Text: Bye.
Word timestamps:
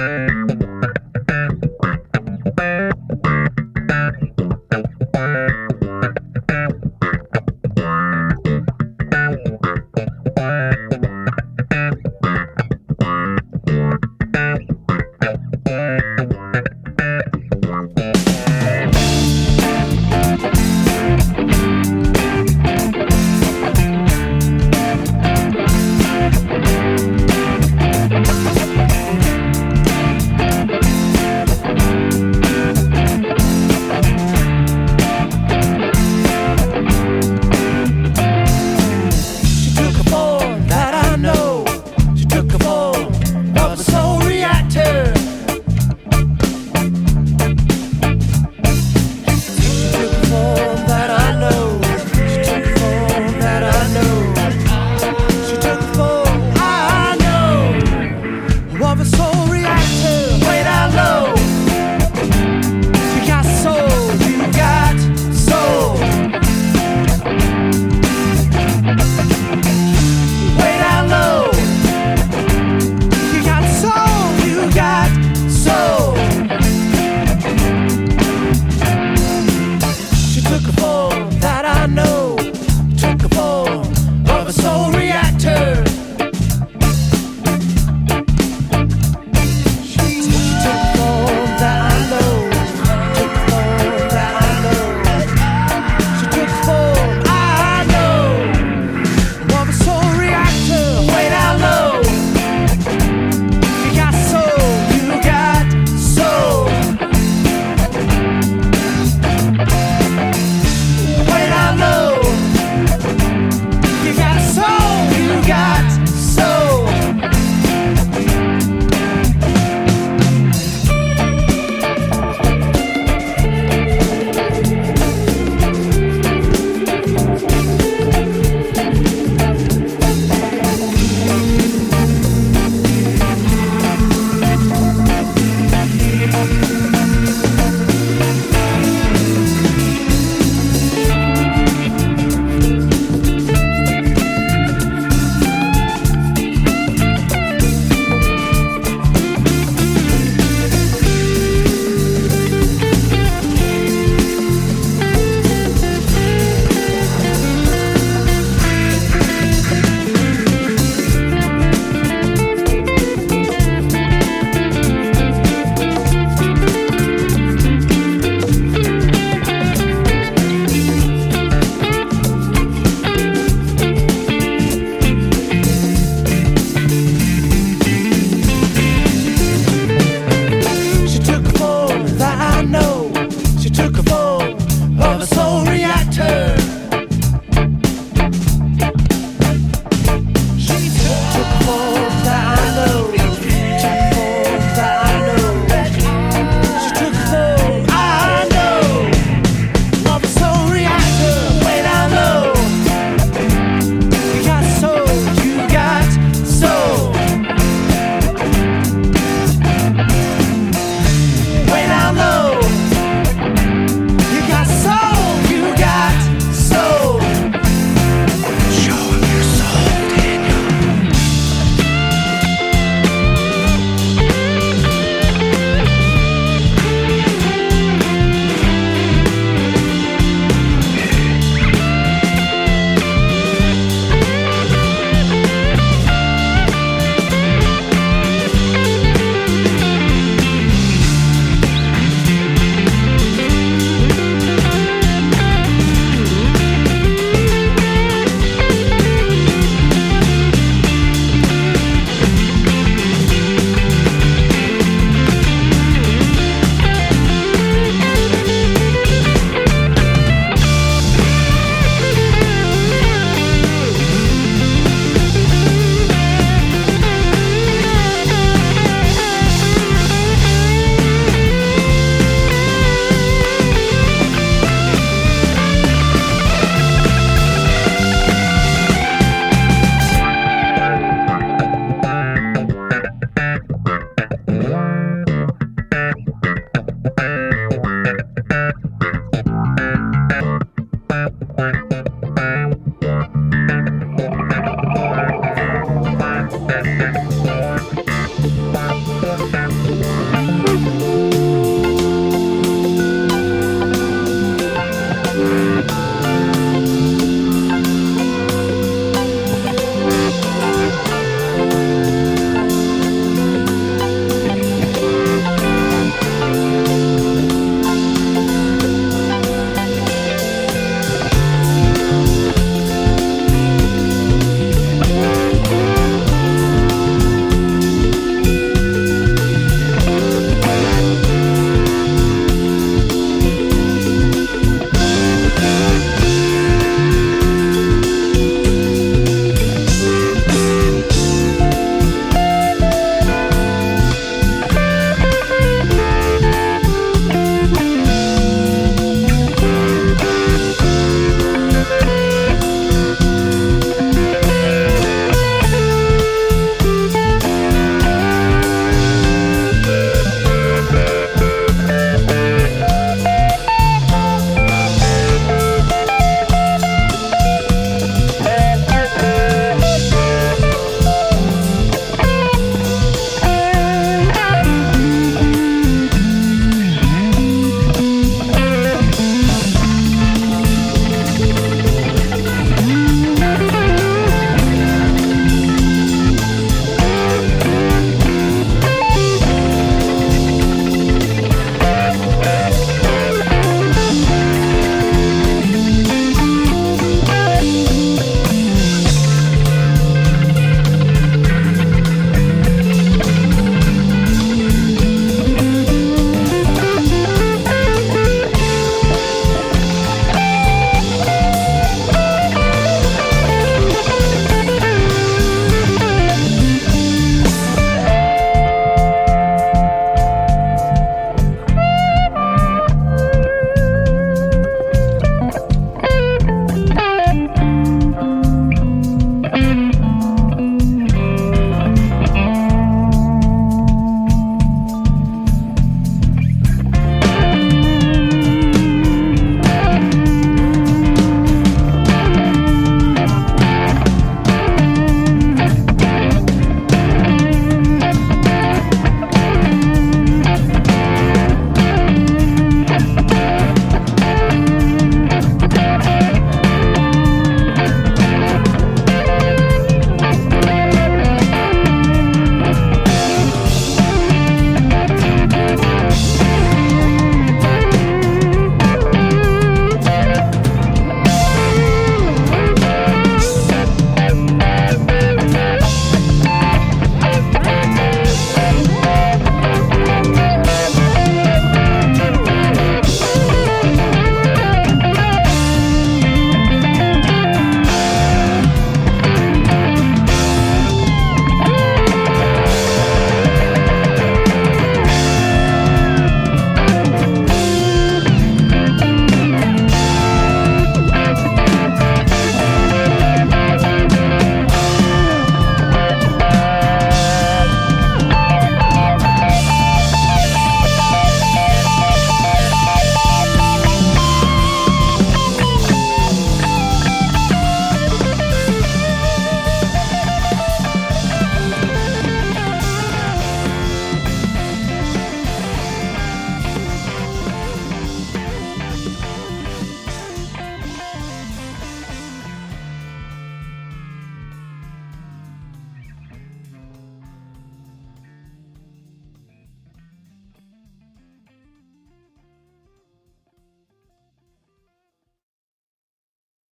Bye. 0.00 0.29